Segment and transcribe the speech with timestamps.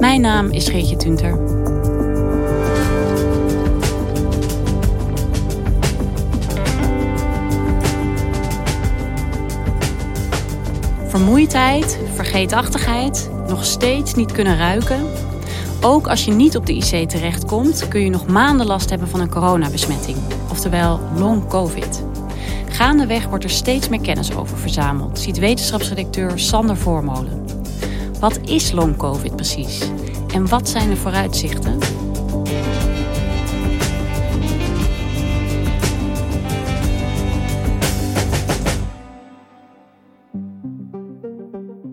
[0.00, 1.38] Mijn naam is Geertje Tunter.
[11.08, 15.06] Vermoeidheid, vergeetachtigheid, nog steeds niet kunnen ruiken.
[15.80, 19.20] Ook als je niet op de IC terechtkomt, kun je nog maanden last hebben van
[19.20, 20.16] een coronabesmetting,
[20.50, 22.04] oftewel long COVID.
[22.68, 27.59] Gaandeweg wordt er steeds meer kennis over verzameld, ziet wetenschapsredacteur Sander Voormolen.
[28.20, 29.90] Wat is long COVID precies?
[30.32, 31.78] En wat zijn de vooruitzichten?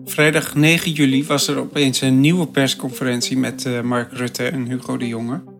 [0.04, 4.96] Vrijdag 9 juli was er opeens een nieuwe persconferentie met uh, Mark Rutte en Hugo
[4.96, 5.57] de Jonge.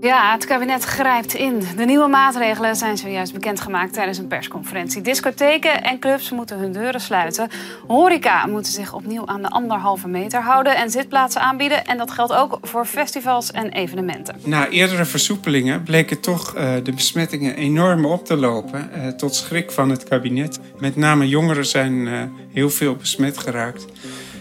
[0.00, 1.62] Ja, het kabinet grijpt in.
[1.76, 5.02] De nieuwe maatregelen zijn zojuist bekendgemaakt tijdens een persconferentie.
[5.02, 7.48] Discotheken en clubs moeten hun deuren sluiten.
[7.86, 11.84] Horeca moeten zich opnieuw aan de anderhalve meter houden en zitplaatsen aanbieden.
[11.84, 14.36] En dat geldt ook voor festivals en evenementen.
[14.44, 18.90] Na eerdere versoepelingen bleken toch uh, de besmettingen enorm op te lopen.
[18.96, 20.60] Uh, tot schrik van het kabinet.
[20.78, 22.22] Met name jongeren zijn uh,
[22.52, 23.86] heel veel besmet geraakt.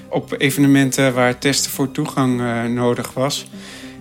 [0.09, 2.41] Op evenementen waar testen voor toegang
[2.73, 3.47] nodig was.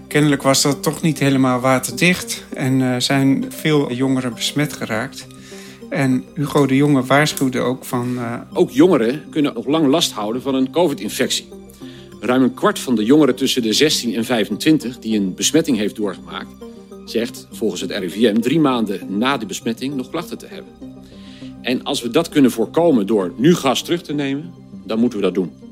[0.08, 5.26] Kennelijk was dat toch niet helemaal waterdicht en uh, zijn veel jongeren besmet geraakt.
[5.88, 8.14] En Hugo de Jonge waarschuwde ook van.
[8.14, 8.34] Uh...
[8.52, 11.48] Ook jongeren kunnen nog lang last houden van een COVID-infectie.
[12.20, 15.96] Ruim een kwart van de jongeren tussen de 16 en 25 die een besmetting heeft
[15.96, 16.50] doorgemaakt,
[17.04, 20.72] zegt volgens het RIVM drie maanden na de besmetting nog klachten te hebben.
[21.62, 24.52] En als we dat kunnen voorkomen door nu gas terug te nemen,
[24.84, 25.67] dan moeten we dat doen.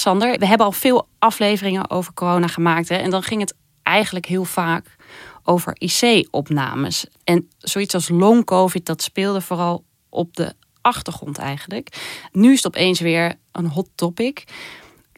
[0.00, 2.88] Sander, we hebben al veel afleveringen over corona gemaakt.
[2.88, 2.96] Hè?
[2.96, 4.96] En dan ging het eigenlijk heel vaak
[5.44, 7.06] over IC-opnames.
[7.24, 11.88] En zoiets als long COVID, dat speelde vooral op de achtergrond eigenlijk.
[12.32, 14.44] Nu is het opeens weer een hot topic.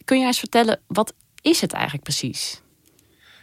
[0.04, 2.60] Kun je eens vertellen, wat is het eigenlijk precies?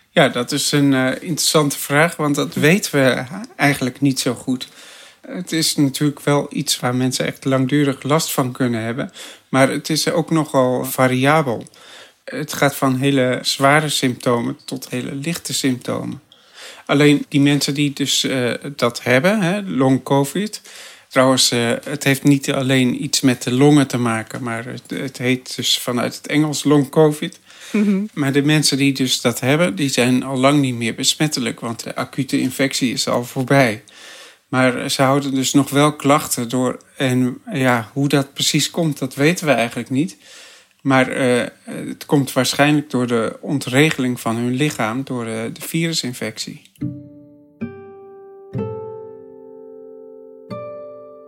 [0.10, 3.26] Ja, dat is een uh, interessante vraag, want dat weten we
[3.56, 4.68] eigenlijk niet zo goed.
[5.30, 9.12] Het is natuurlijk wel iets waar mensen echt langdurig last van kunnen hebben.
[9.50, 11.68] Maar het is ook nogal variabel.
[12.24, 16.22] Het gaat van hele zware symptomen tot hele lichte symptomen.
[16.86, 20.62] Alleen die mensen die dus uh, dat hebben, hè, long covid.
[21.08, 25.18] Trouwens, uh, het heeft niet alleen iets met de longen te maken, maar het, het
[25.18, 27.40] heet dus vanuit het Engels long covid.
[27.72, 28.10] Mm-hmm.
[28.14, 31.84] Maar de mensen die dus dat hebben, die zijn al lang niet meer besmettelijk, want
[31.84, 33.84] de acute infectie is al voorbij.
[34.50, 36.78] Maar ze houden dus nog wel klachten door.
[36.98, 40.18] En ja, hoe dat precies komt, dat weten we eigenlijk niet.
[40.82, 46.62] Maar uh, het komt waarschijnlijk door de ontregeling van hun lichaam door de, de virusinfectie.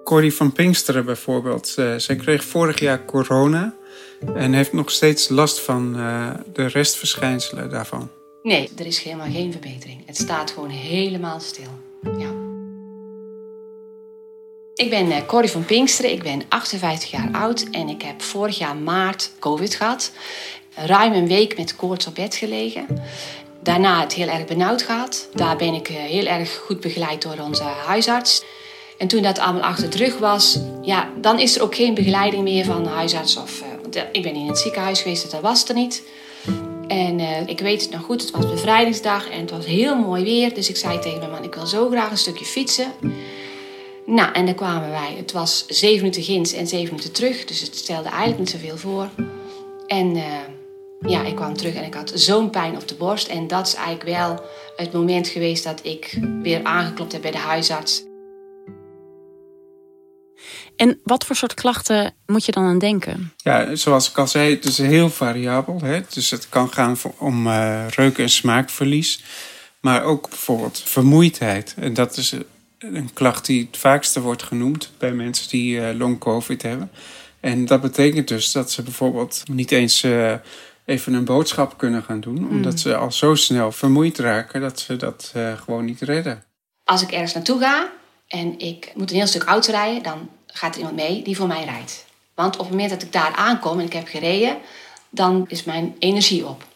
[0.03, 1.75] Corrie van Pinksteren bijvoorbeeld.
[1.79, 3.73] Uh, zij kreeg vorig jaar corona
[4.35, 5.93] en heeft nog steeds last van
[6.53, 8.09] de restverschijnselen daarvan.
[8.43, 10.05] Nee, er is helemaal geen verbetering.
[10.05, 11.79] Het staat gewoon helemaal stil.
[12.17, 12.40] Ja.
[14.81, 18.57] Ik ben eh, Corrie van Pinksteren, ik ben 58 jaar oud en ik heb vorig
[18.57, 20.11] jaar maart COVID gehad.
[20.75, 22.85] Ruim een week met koorts op bed gelegen.
[23.63, 25.29] Daarna het heel erg benauwd gehad.
[25.33, 28.43] Daar ben ik eh, heel erg goed begeleid door onze huisarts.
[28.97, 32.43] En toen dat allemaal achter de rug was, ja, dan is er ook geen begeleiding
[32.43, 33.37] meer van de huisarts.
[33.37, 36.03] Of, want ik ben in het ziekenhuis geweest, dus dat was er niet.
[36.87, 40.53] En ik weet het nog goed, het was bevrijdingsdag en het was heel mooi weer.
[40.53, 42.93] Dus ik zei tegen mijn man, ik wil zo graag een stukje fietsen.
[44.11, 45.13] Nou, en dan kwamen wij.
[45.17, 47.45] Het was zeven minuten ginds en zeven minuten terug.
[47.45, 49.09] Dus het stelde eigenlijk niet zoveel voor.
[49.87, 50.23] En uh,
[50.99, 53.27] ja, ik kwam terug en ik had zo'n pijn op de borst.
[53.27, 57.37] En dat is eigenlijk wel het moment geweest dat ik weer aangeklopt heb bij de
[57.37, 58.03] huisarts.
[60.75, 63.33] En wat voor soort klachten moet je dan aan denken?
[63.37, 65.79] Ja, zoals ik al zei, het is heel variabel.
[65.83, 66.01] Hè?
[66.09, 69.23] Dus het kan gaan om uh, reuk- en smaakverlies.
[69.81, 71.73] Maar ook bijvoorbeeld vermoeidheid.
[71.77, 72.35] En dat is
[72.81, 76.91] een klacht die het vaakste wordt genoemd bij mensen die uh, long covid hebben.
[77.39, 80.33] En dat betekent dus dat ze bijvoorbeeld niet eens uh,
[80.85, 84.95] even een boodschap kunnen gaan doen, omdat ze al zo snel vermoeid raken dat ze
[84.95, 86.43] dat uh, gewoon niet redden.
[86.83, 87.91] Als ik ergens naartoe ga
[88.27, 91.47] en ik moet een heel stuk auto rijden, dan gaat er iemand mee die voor
[91.47, 92.05] mij rijdt.
[92.35, 94.57] Want op het moment dat ik daar aankom en ik heb gereden,
[95.09, 96.69] dan is mijn energie op.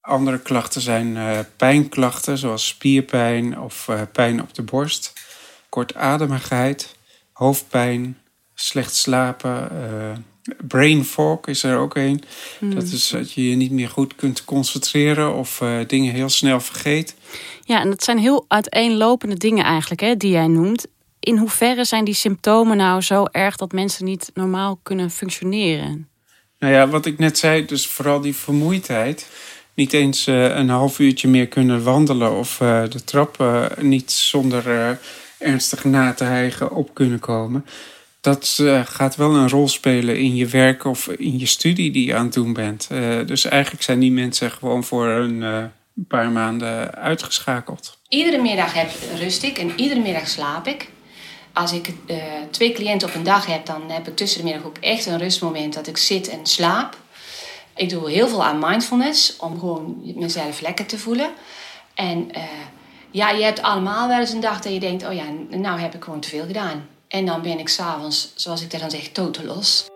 [0.00, 5.12] Andere klachten zijn uh, pijnklachten, zoals spierpijn of pijn op de borst,
[5.68, 6.96] kortademigheid,
[7.32, 8.18] hoofdpijn,
[8.54, 9.68] slecht slapen.
[9.72, 12.22] Uh, brain fog is er ook een.
[12.58, 12.74] Hmm.
[12.74, 17.14] Dat is dat je je niet meer goed kunt concentreren of dingen heel snel vergeet.
[17.64, 20.86] Ja, en dat zijn heel uiteenlopende dingen eigenlijk hè, die jij noemt.
[21.20, 26.08] In hoeverre zijn die symptomen nou zo erg dat mensen niet normaal kunnen functioneren?
[26.58, 29.28] Nou ja, wat ik net zei, dus vooral die vermoeidheid
[29.74, 32.56] niet eens uh, een half uurtje meer kunnen wandelen of
[32.90, 34.98] de trap uh, niet zonder
[35.38, 37.66] ernstig na te hijgen op kunnen komen.
[38.20, 42.14] Dat gaat wel een rol spelen in je werk of in je studie die je
[42.14, 42.88] aan het doen bent.
[43.26, 45.70] dus eigenlijk zijn die mensen gewoon voor een
[46.08, 47.98] paar maanden uitgeschakeld.
[48.08, 50.88] Iedere middag heb, rust ik en iedere middag slaap ik.
[51.52, 51.92] Als ik
[52.50, 55.18] twee cliënten op een dag heb, dan heb ik tussen de middag ook echt een
[55.18, 56.96] rustmoment dat ik zit en slaap.
[57.76, 61.30] Ik doe heel veel aan mindfulness om gewoon mezelf lekker te voelen.
[61.94, 62.30] En
[63.10, 65.94] ja, je hebt allemaal wel eens een dag dat je denkt: oh ja, nou heb
[65.94, 66.88] ik gewoon te veel gedaan.
[67.08, 69.86] En dan ben ik s'avonds, zoals ik dat dan zeg, totaal los.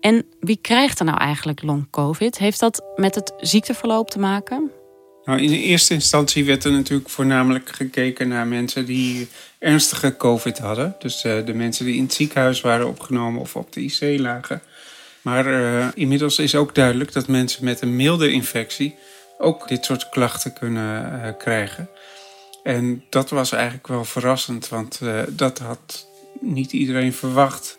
[0.00, 2.38] En wie krijgt er nou eigenlijk long-covid?
[2.38, 4.70] Heeft dat met het ziekteverloop te maken?
[5.24, 9.28] Nou, in de eerste instantie werd er natuurlijk voornamelijk gekeken naar mensen die
[9.58, 10.96] ernstige COVID hadden.
[10.98, 14.62] Dus uh, de mensen die in het ziekenhuis waren opgenomen of op de IC lagen.
[15.22, 18.94] Maar uh, inmiddels is ook duidelijk dat mensen met een milde infectie
[19.38, 21.88] ook dit soort klachten kunnen uh, krijgen.
[22.62, 26.06] En dat was eigenlijk wel verrassend, want dat had
[26.40, 27.78] niet iedereen verwacht.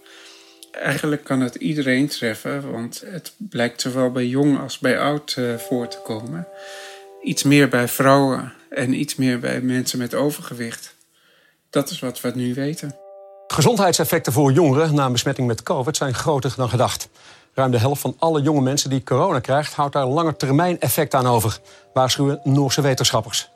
[0.71, 5.87] Eigenlijk kan het iedereen treffen, want het blijkt zowel bij jong als bij oud voor
[5.87, 6.47] te komen
[7.23, 10.95] iets meer bij vrouwen en iets meer bij mensen met overgewicht.
[11.69, 13.02] Dat is wat we nu weten.
[13.53, 17.09] Gezondheidseffecten voor jongeren na een besmetting met COVID zijn groter dan gedacht.
[17.53, 21.13] Ruim de helft van alle jonge mensen die corona krijgt, houdt daar lange termijn effect
[21.13, 21.59] aan over,
[21.93, 23.49] waarschuwen Noorse wetenschappers.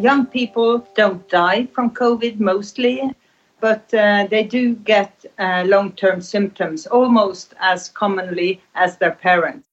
[0.00, 3.14] Young people don't die from COVID mostly,
[3.58, 9.68] but uh, they do get uh, long-term symptoms almost as commonly as their parents.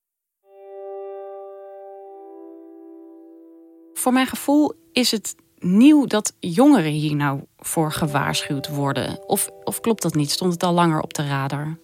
[3.93, 9.19] Voor mijn gevoel is het nieuw dat jongeren hier nou voor gewaarschuwd worden.
[9.27, 10.31] Of, of klopt dat niet?
[10.31, 11.77] Stond het al langer op de radar?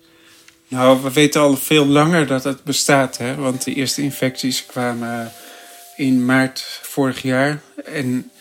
[0.67, 3.17] Nou, we weten al veel langer dat het bestaat.
[3.17, 3.35] Hè?
[3.35, 5.31] Want de eerste infecties kwamen
[5.95, 7.61] in maart vorig jaar.
[7.85, 8.31] En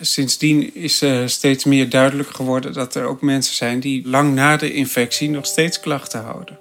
[0.00, 4.56] sindsdien is uh, steeds meer duidelijk geworden dat er ook mensen zijn die lang na
[4.56, 6.58] de infectie nog steeds klachten houden.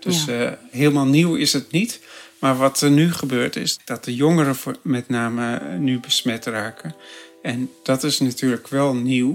[0.00, 0.44] Dus ja.
[0.44, 2.00] uh, helemaal nieuw is het niet.
[2.38, 6.94] Maar wat er nu gebeurt is dat de jongeren met name nu besmet raken.
[7.44, 9.34] En dat is natuurlijk wel nieuw.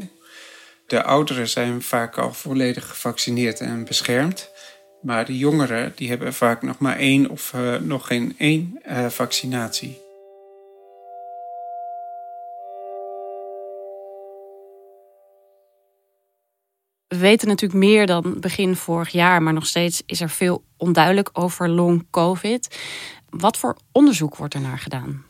[0.87, 4.49] De ouderen zijn vaak al volledig gevaccineerd en beschermd.
[5.01, 9.05] Maar de jongeren die hebben vaak nog maar één of uh, nog geen één uh,
[9.07, 10.01] vaccinatie.
[17.07, 21.29] We weten natuurlijk meer dan begin vorig jaar, maar nog steeds is er veel onduidelijk
[21.33, 22.79] over long COVID.
[23.29, 25.25] Wat voor onderzoek wordt er naar gedaan?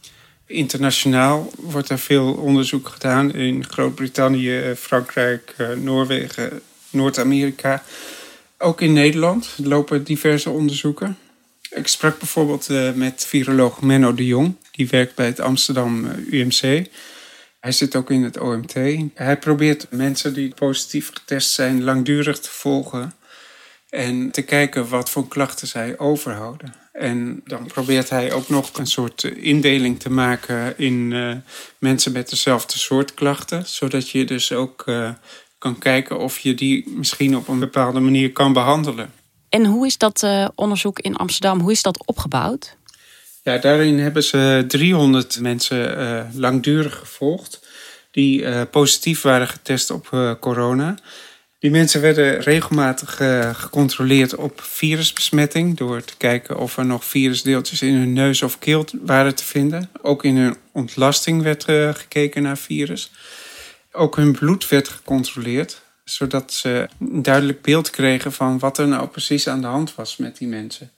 [0.51, 7.83] Internationaal wordt er veel onderzoek gedaan in Groot-Brittannië, Frankrijk, Noorwegen, Noord-Amerika.
[8.57, 11.17] Ook in Nederland lopen diverse onderzoeken.
[11.69, 16.87] Ik sprak bijvoorbeeld met viroloog Menno de Jong, die werkt bij het Amsterdam UMC.
[17.59, 18.73] Hij zit ook in het OMT.
[19.13, 23.13] Hij probeert mensen die positief getest zijn langdurig te volgen
[23.89, 26.73] en te kijken wat voor klachten zij overhouden.
[26.91, 31.35] En dan probeert hij ook nog een soort indeling te maken in uh,
[31.77, 35.09] mensen met dezelfde soort klachten, zodat je dus ook uh,
[35.57, 39.11] kan kijken of je die misschien op een bepaalde manier kan behandelen.
[39.49, 42.77] En hoe is dat uh, onderzoek in Amsterdam, hoe is dat opgebouwd?
[43.43, 47.67] Ja, daarin hebben ze 300 mensen langdurig gevolgd
[48.11, 50.97] die positief waren getest op corona.
[51.59, 53.15] Die mensen werden regelmatig
[53.57, 58.85] gecontroleerd op virusbesmetting door te kijken of er nog virusdeeltjes in hun neus of keel
[59.01, 59.89] waren te vinden.
[60.01, 61.63] Ook in hun ontlasting werd
[61.97, 63.11] gekeken naar virus.
[63.91, 69.07] ook hun bloed werd gecontroleerd, zodat ze een duidelijk beeld kregen van wat er nou
[69.07, 70.91] precies aan de hand was met die mensen.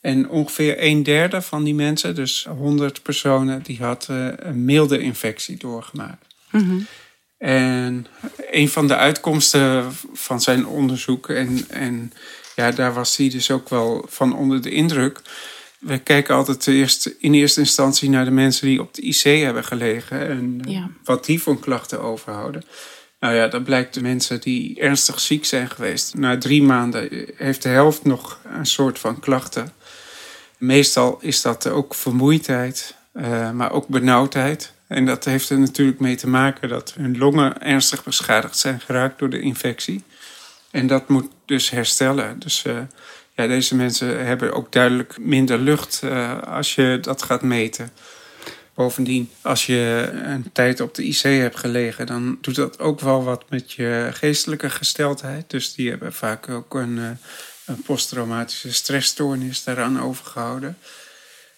[0.00, 4.98] En ongeveer een derde van die mensen, dus 100 personen, die had eh, een milde
[4.98, 6.34] infectie doorgemaakt.
[7.38, 8.06] En
[8.50, 12.12] een van de uitkomsten van zijn onderzoek, en, en
[12.56, 15.20] ja, daar was hij dus ook wel van onder de indruk.
[15.78, 19.64] We kijken altijd eerst in eerste instantie naar de mensen die op de IC hebben
[19.64, 20.90] gelegen en Ja.
[21.04, 22.64] wat die voor klachten overhouden.
[23.20, 26.14] Nou ja, dat blijkt de mensen die ernstig ziek zijn geweest.
[26.14, 29.72] Na drie maanden heeft de helft nog een soort van klachten.
[30.58, 34.72] Meestal is dat ook vermoeidheid, eh, maar ook benauwdheid.
[34.86, 39.18] En dat heeft er natuurlijk mee te maken dat hun longen ernstig beschadigd zijn geraakt
[39.18, 40.04] door de infectie.
[40.70, 42.38] En dat moet dus herstellen.
[42.38, 42.78] Dus eh,
[43.34, 47.90] ja, deze mensen hebben ook duidelijk minder lucht eh, als je dat gaat meten.
[48.74, 53.24] Bovendien, als je een tijd op de IC hebt gelegen, dan doet dat ook wel
[53.24, 55.50] wat met je geestelijke gesteldheid.
[55.50, 57.10] Dus die hebben vaak ook een, eh,
[57.64, 60.78] een posttraumatische stressstoornis daaraan overgehouden.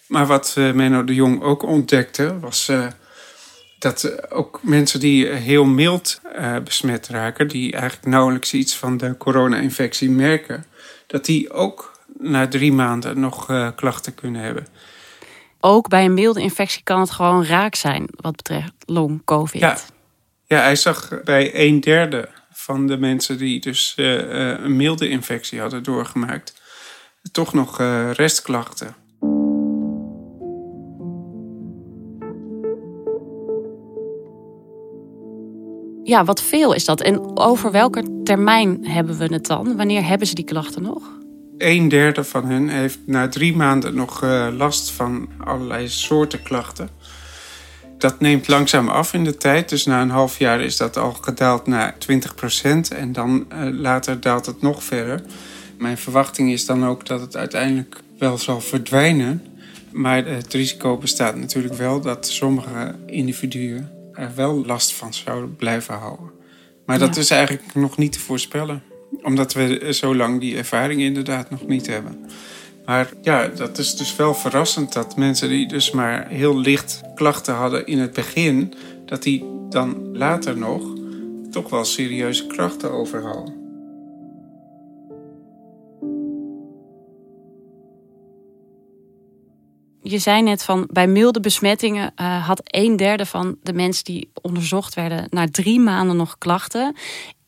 [0.07, 2.71] Maar wat Menno de Jong ook ontdekte, was
[3.79, 8.97] dat eh, ook mensen die heel mild eh, besmet raken, die eigenlijk nauwelijks iets van
[8.97, 10.65] de corona-infectie merken,
[11.07, 14.67] dat die ook na drie maanden nog eh, klachten kunnen hebben.
[15.59, 19.61] Ook bij een milde infectie kan het gewoon raak zijn wat betreft long-covid.
[19.61, 19.77] Ja.
[20.45, 22.29] Ja, hij zag bij een derde
[22.67, 26.61] van de mensen die dus eh, eh, een milde infectie hadden doorgemaakt,
[27.31, 28.95] toch nog eh, restklachten.
[36.07, 37.01] Ja, wat veel is dat?
[37.01, 39.75] En over welke termijn hebben we het dan?
[39.75, 41.01] Wanneer hebben ze die klachten nog?
[41.57, 46.89] Een derde van hen heeft na drie maanden nog eh, last van allerlei soorten klachten.
[47.97, 49.69] Dat neemt langzaam af in de tijd.
[49.69, 52.95] Dus na een half jaar is dat al gedaald naar 20%.
[52.95, 55.21] En dan eh, later daalt het nog verder.
[55.77, 59.43] Mijn verwachting is dan ook dat het uiteindelijk wel zal verdwijnen.
[59.91, 65.95] Maar het risico bestaat natuurlijk wel dat sommige individuen er wel last van zouden blijven
[65.95, 66.31] houden.
[66.85, 67.21] Maar dat Ja.
[67.21, 68.83] is eigenlijk nog niet te voorspellen.
[69.23, 72.25] Omdat we zo lang die ervaring inderdaad nog niet hebben.
[72.85, 77.53] Maar ja, dat is dus wel verrassend dat mensen die dus maar heel licht klachten
[77.53, 78.73] hadden in het begin,
[79.05, 80.83] dat die dan later nog
[81.51, 83.56] toch wel serieuze klachten overhouden.
[90.09, 94.29] Je zei net van bij milde besmettingen eh, had een derde van de mensen die
[94.41, 96.95] onderzocht werden na drie maanden nog klachten.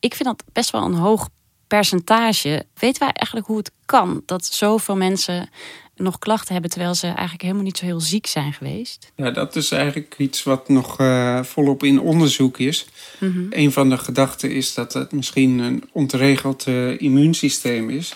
[0.00, 1.28] Ik vind dat best wel een hoog
[1.66, 2.64] percentage.
[2.74, 5.48] Weten wij eigenlijk hoe het kan dat zoveel mensen
[5.94, 9.12] nog klachten hebben terwijl ze eigenlijk helemaal niet zo heel ziek zijn geweest?
[9.16, 12.86] Ja, dat is eigenlijk iets wat nog eh, volop in onderzoek is.
[13.18, 13.46] Mhm.
[13.50, 18.14] Een van de gedachten is dat het misschien een ontregeld eh, immuunsysteem is.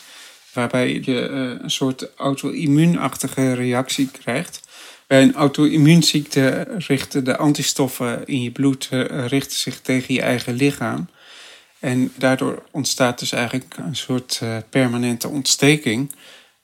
[0.54, 4.60] Waarbij je eh, een soort auto-immuunachtige reactie krijgt.
[5.06, 10.54] Bij een auto-immuunziekte richten de antistoffen in je bloed eh, richten zich tegen je eigen
[10.54, 11.08] lichaam.
[11.78, 16.12] En daardoor ontstaat dus eigenlijk een soort eh, permanente ontsteking.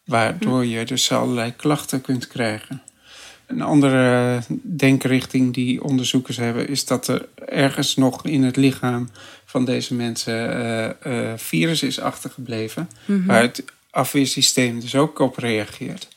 [0.04, 2.82] Waardoor je dus allerlei klachten kunt krijgen.
[3.46, 9.10] Een andere denkrichting die onderzoekers hebben, is dat er ergens nog in het lichaam
[9.44, 10.96] van deze mensen
[11.36, 12.90] virus is achtergebleven,
[13.26, 16.08] waar het afweersysteem dus ook op reageert.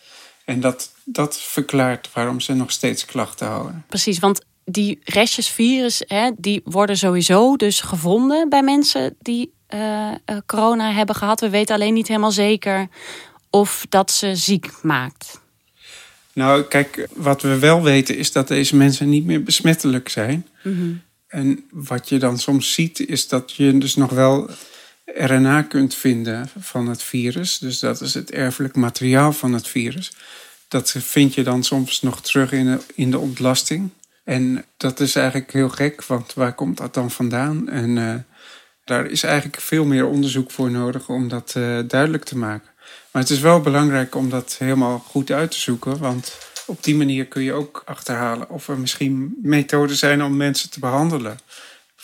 [0.46, 3.86] En dat, dat verklaart waarom ze nog steeds klachten houden.
[3.88, 10.12] Precies, want die restjes virus, hè, die worden sowieso dus gevonden bij mensen die eh,
[10.12, 11.40] eh, corona hebben gehad.
[11.40, 12.88] We weten alleen niet helemaal zeker
[13.50, 15.42] of dat ze ziek maakt.
[16.34, 20.48] Nou, kijk, wat we wel weten is dat deze mensen niet meer besmettelijk zijn.
[21.28, 24.50] En wat je dan soms ziet, is dat je dus nog wel
[25.06, 27.58] RNA kunt vinden van het virus.
[27.58, 30.12] Dus dat is het erfelijk materiaal van het virus.
[30.68, 33.90] Dat vind je dan soms nog terug in de, in de ontlasting.
[34.24, 37.70] En dat is eigenlijk heel gek, want waar komt dat dan vandaan?
[37.70, 38.16] En eh,
[38.84, 42.70] daar is eigenlijk veel meer onderzoek voor nodig om dat eh, duidelijk te maken.
[43.12, 46.96] Maar het is wel belangrijk om dat helemaal goed uit te zoeken, want op die
[46.96, 51.38] manier kun je ook achterhalen of er misschien methoden zijn om mensen te behandelen.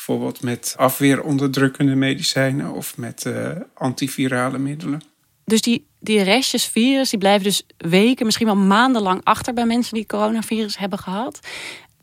[0.09, 5.01] Bijvoorbeeld met afweeronderdrukkende medicijnen of met eh, antivirale middelen.
[5.45, 9.93] Dus die, die restjes virus, die blijven dus weken, misschien wel maandenlang achter bij mensen
[9.93, 11.39] die coronavirus hebben gehad.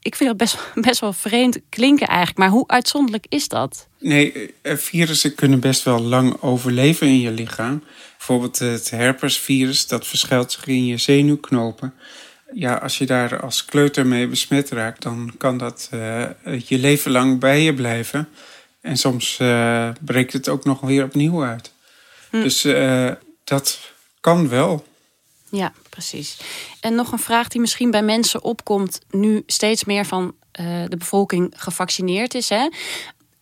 [0.01, 0.59] Ik vind dat best,
[0.89, 2.39] best wel vreemd klinken eigenlijk.
[2.39, 3.89] Maar hoe uitzonderlijk is dat?
[3.99, 7.83] Nee, eh, virussen kunnen best wel lang overleven in je lichaam.
[8.17, 11.95] Bijvoorbeeld het herpesvirus, dat verschuilt zich in je zenuwknopen.
[12.53, 16.29] Ja, als je daar als kleuter mee besmet raakt, dan kan dat uh,
[16.67, 18.29] je leven lang bij je blijven.
[18.81, 21.73] En soms uh, breekt het ook nog weer opnieuw uit.
[22.31, 22.41] Hm.
[22.41, 23.11] Dus uh,
[23.45, 23.81] dat
[24.21, 24.87] kan wel.
[25.51, 26.41] Ja, precies.
[26.81, 30.35] En nog een vraag die misschien bij mensen opkomt nu steeds meer van
[30.89, 32.49] de bevolking gevaccineerd is.
[32.49, 32.69] Hè?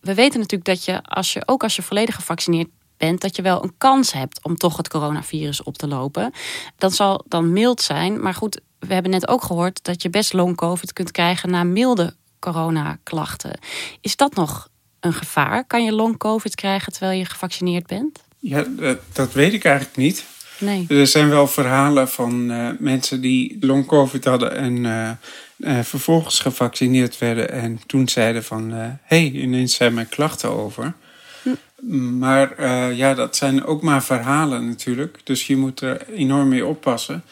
[0.00, 3.42] We weten natuurlijk dat je, als je, ook als je volledig gevaccineerd bent, dat je
[3.42, 6.32] wel een kans hebt om toch het coronavirus op te lopen.
[6.78, 8.20] Dat zal dan mild zijn.
[8.20, 11.64] Maar goed, we hebben net ook gehoord dat je best long COVID kunt krijgen na
[11.64, 13.58] milde coronaklachten.
[14.00, 14.68] Is dat nog
[15.00, 15.64] een gevaar?
[15.64, 18.24] Kan je long COVID krijgen terwijl je gevaccineerd bent?
[18.38, 18.64] Ja,
[19.12, 20.24] dat, weet ik eigenlijk niet.
[20.58, 20.86] Nee.
[20.88, 25.10] Er zijn wel verhalen van uh, mensen die long COVID hadden en uh,
[25.56, 30.92] uh, vervolgens gevaccineerd werden en toen zeiden van hé, hey, ineens zijn mijn klachten over.
[31.42, 32.18] Hm.
[32.18, 32.64] Maar
[32.94, 35.20] ja, dat zijn ook maar verhalen natuurlijk.
[35.24, 37.24] Dus je moet er enorm mee oppassen.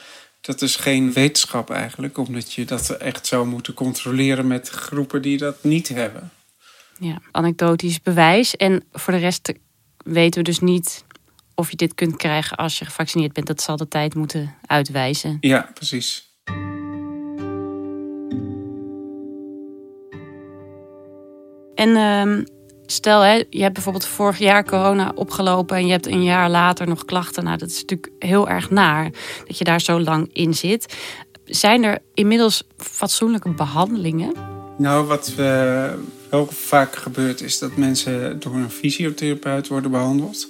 [0.42, 5.38] Dat is geen wetenschap eigenlijk, omdat je dat echt zou moeten controleren met groepen die
[5.38, 6.30] dat niet hebben.
[6.98, 8.56] Ja, anekdotisch bewijs.
[8.56, 9.52] En voor de rest
[9.96, 11.04] weten we dus niet
[11.54, 13.46] of je dit kunt krijgen als je gevaccineerd bent.
[13.46, 15.36] Dat zal de tijd moeten uitwijzen.
[15.40, 16.30] Ja, precies.
[21.74, 22.44] En uh,
[22.92, 26.88] stel, hè, je hebt bijvoorbeeld vorig jaar corona opgelopen en je hebt een jaar later
[26.88, 27.44] nog klachten.
[27.44, 29.10] Nou, dat is natuurlijk heel erg naar
[29.46, 30.96] dat je daar zo lang in zit.
[31.44, 34.32] Zijn er inmiddels fatsoenlijke behandelingen?
[34.78, 35.92] Nou, wat uh,
[36.30, 40.48] wel vaak gebeurt is dat mensen door een fysiotherapeut worden behandeld.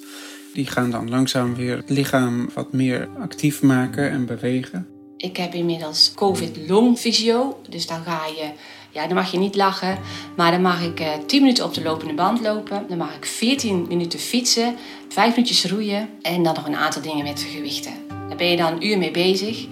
[0.54, 4.86] Die gaan dan langzaam weer het lichaam wat meer actief maken en bewegen.
[5.16, 7.60] Ik heb inmiddels COVID-longfysio.
[7.68, 8.50] Dus dan ga je
[8.92, 9.98] ja, dan mag je niet lachen.
[10.36, 12.84] Maar dan mag ik uh, eh, 10 minuten op de lopende band lopen.
[12.88, 14.76] Dan mag ik 14 minuten fietsen.
[15.08, 16.08] 5 minuutjes roeien.
[16.22, 17.92] En dan nog een aantal dingen met gewichten.
[18.28, 19.66] Daar ben je dan een uur mee bezig.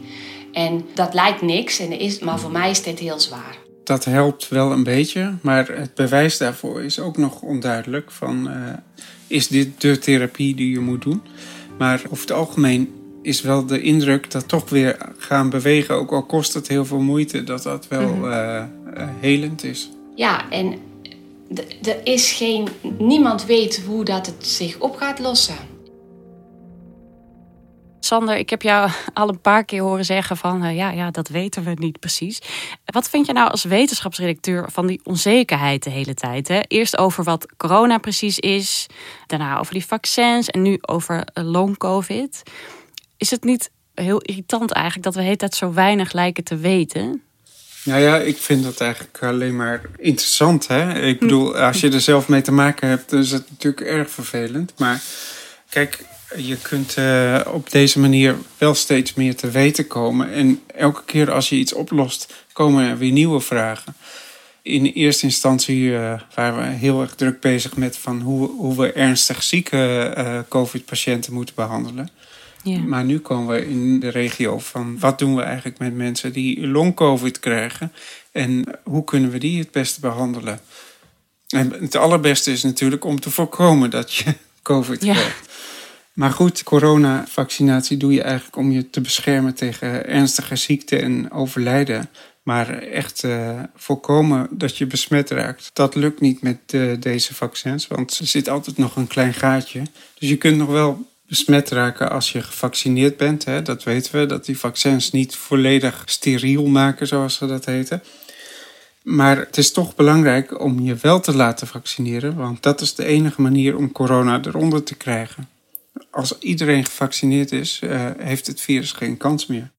[0.53, 1.79] En dat lijkt niks.
[1.79, 3.59] En is, maar voor mij is dit heel zwaar.
[3.85, 5.35] Dat helpt wel een beetje.
[5.43, 8.11] Maar het bewijs daarvoor is ook nog onduidelijk.
[8.11, 8.73] Van, uh,
[9.27, 11.23] is dit de therapie die je moet doen?
[11.79, 16.23] Maar over het algemeen is wel de indruk dat toch weer gaan bewegen, ook al
[16.23, 18.78] kost het heel veel moeite, dat dat wel mm
[19.21, 19.91] helend is.
[20.15, 20.78] Ja, en
[21.83, 22.69] er is geen.
[22.99, 25.56] Niemand weet hoe dat het zich op gaat lossen.
[28.00, 31.28] Sander, ik heb jou al een paar keer horen zeggen van uh, ja, ja, dat
[31.28, 32.43] weten we niet precies.
[32.85, 36.49] Wat vind je nou als wetenschapsredacteur van die onzekerheid de hele tijd?
[36.49, 36.61] Hè?
[36.61, 38.87] Eerst over wat corona precies is,
[39.26, 42.43] daarna over die vaccins en nu over long covid.
[43.21, 46.56] Is het niet heel irritant eigenlijk dat we de hele tijd zo weinig lijken te
[46.56, 47.23] weten?
[47.85, 50.67] Nou ja, ik vind dat eigenlijk alleen maar interessant.
[50.67, 51.00] Hè?
[51.00, 51.25] Ik hm.
[51.25, 54.73] bedoel, als je er zelf mee te maken hebt, dan is het natuurlijk erg vervelend.
[54.76, 55.02] Maar
[55.69, 56.04] kijk,
[56.37, 60.33] je kunt uh, op deze manier wel steeds meer te weten komen.
[60.33, 63.95] En elke keer als je iets oplost, komen er weer nieuwe vragen.
[64.63, 68.93] In eerste instantie uh, waren we heel erg druk bezig met van hoe, hoe we
[68.93, 72.09] ernstig zieke uh, COVID-patiënten moeten behandelen.
[72.63, 72.79] Ja.
[72.79, 76.67] Maar nu komen we in de regio van wat doen we eigenlijk met mensen die
[76.67, 77.93] long-covid krijgen
[78.33, 80.61] en hoe kunnen we die het beste behandelen.
[81.49, 85.13] En het allerbeste is natuurlijk om te voorkomen dat je covid ja.
[85.13, 85.49] krijgt.
[86.13, 92.11] Maar goed, coronavaccinatie doe je eigenlijk om je te beschermen tegen ernstige ziekte en overlijden.
[92.43, 97.87] Maar echt uh, voorkomen dat je besmet raakt, dat lukt niet met uh, deze vaccins.
[97.87, 99.83] Want er zit altijd nog een klein gaatje.
[100.19, 103.45] Dus je kunt nog wel besmet raken als je gevaccineerd bent.
[103.45, 103.62] Hè.
[103.62, 108.02] Dat weten we, dat die vaccins niet volledig steriel maken, zoals ze dat heten.
[109.02, 113.04] Maar het is toch belangrijk om je wel te laten vaccineren, want dat is de
[113.04, 115.49] enige manier om corona eronder te krijgen.
[116.10, 119.71] Als iedereen gevaccineerd is, uh, heeft het virus geen kans meer.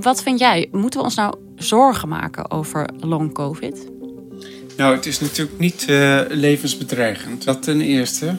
[0.00, 0.68] Wat vind jij?
[0.72, 3.95] Moeten we ons nou zorgen maken over long COVID?
[4.76, 7.44] Nou, het is natuurlijk niet uh, levensbedreigend.
[7.44, 8.36] Dat ten eerste.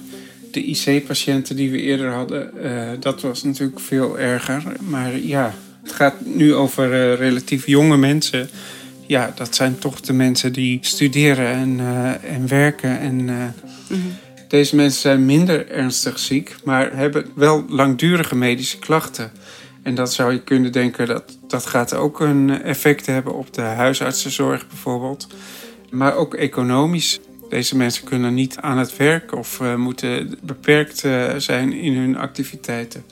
[0.51, 4.63] De IC-patiënten die we eerder hadden, uh, dat was natuurlijk veel erger.
[4.79, 8.49] Maar ja, het gaat nu over uh, relatief jonge mensen.
[9.05, 11.79] Ja, dat zijn toch de mensen die studeren en,
[12.23, 12.99] en werken.
[12.99, 13.53] En mm
[13.87, 14.13] -hmm.
[14.47, 19.31] deze mensen zijn minder ernstig ziek, maar hebben wel langdurige medische klachten.
[19.83, 23.61] En dat zou je kunnen denken dat dat gaat ook een effect hebben op de
[23.61, 25.27] huisartsenzorg bijvoorbeeld
[25.89, 27.19] maar ook economisch.
[27.49, 32.17] Deze mensen kunnen niet aan het werk of uh, moeten beperkt uh, zijn in hun
[32.17, 33.03] activiteiten.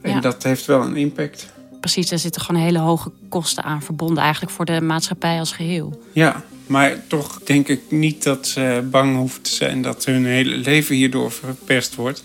[0.00, 0.20] En ja.
[0.20, 1.54] dat heeft wel een impact.
[1.80, 6.02] Precies, daar zitten gewoon hele hoge kosten aan verbonden, eigenlijk voor de maatschappij als geheel.
[6.12, 10.56] Ja, maar toch denk ik niet dat ze bang hoeven te zijn dat hun hele
[10.56, 12.24] leven hierdoor verpest wordt.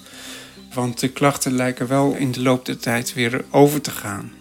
[0.74, 4.32] Want de klachten lijken wel in de loop der tijd weer over te gaan.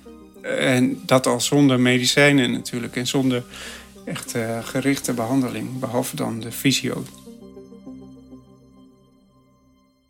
[0.42, 3.42] En dat al zonder medicijnen natuurlijk en zonder
[4.10, 7.04] echt uh, gerichte behandeling, behalve dan de fysio.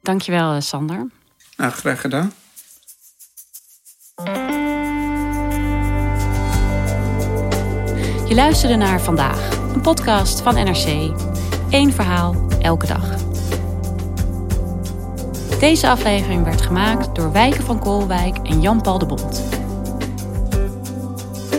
[0.02, 1.06] Dankjewel, eh, Sander.
[1.56, 2.32] Nou, graag gedaan.
[8.28, 11.12] Je luisterde naar Vandaag, een podcast van NRC.
[11.70, 13.18] Eén verhaal, elke dag.
[15.58, 19.42] Deze aflevering werd gemaakt door Wijken van Koolwijk en Jan-Paul de Bond.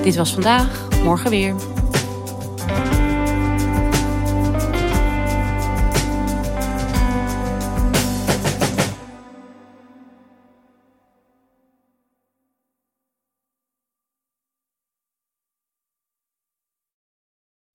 [0.03, 1.70] Dit was vandaag, morgen weer.